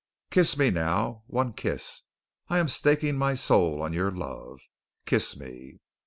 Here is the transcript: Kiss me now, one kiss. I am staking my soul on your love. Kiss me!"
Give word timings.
Kiss 0.31 0.57
me 0.57 0.71
now, 0.71 1.21
one 1.27 1.53
kiss. 1.53 2.05
I 2.49 2.57
am 2.57 2.67
staking 2.67 3.19
my 3.19 3.35
soul 3.35 3.83
on 3.83 3.93
your 3.93 4.09
love. 4.09 4.57
Kiss 5.05 5.37
me!" 5.37 5.77